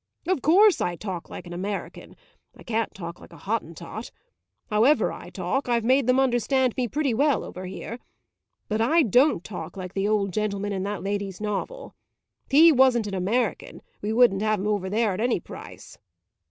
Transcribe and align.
Of 0.25 0.41
course 0.41 0.81
I 0.81 0.95
talk 0.95 1.29
like 1.29 1.45
an 1.45 1.53
American 1.53 2.15
I 2.57 2.63
can't 2.63 2.91
talk 2.95 3.19
like 3.19 3.31
a 3.31 3.37
Hottentot. 3.37 4.09
However 4.71 5.11
I 5.13 5.29
talk, 5.29 5.69
I've 5.69 5.83
made 5.83 6.07
them 6.07 6.19
understand 6.19 6.75
me 6.75 6.87
pretty 6.87 7.13
well 7.13 7.43
over 7.43 7.67
here. 7.67 7.99
But 8.67 8.81
I 8.81 9.03
don't 9.03 9.43
talk 9.43 9.77
like 9.77 9.93
the 9.93 10.07
old 10.07 10.33
gentleman 10.33 10.73
in 10.73 10.81
that 10.85 11.03
lady's 11.03 11.39
novel. 11.39 11.93
He 12.49 12.71
wasn't 12.71 13.05
an 13.05 13.13
American; 13.13 13.83
we 14.01 14.11
wouldn't 14.11 14.41
have 14.41 14.59
him 14.59 14.65
over 14.65 14.89
there 14.89 15.13
at 15.13 15.21
any 15.21 15.39
price. 15.39 15.99